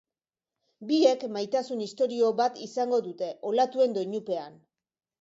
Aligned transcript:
Biek 0.91 1.25
maitasun 1.35 1.85
istorio 1.89 2.33
bat 2.41 2.59
izango 2.71 3.03
dute, 3.11 3.31
olatuen 3.55 3.99
doinupean. 4.01 4.63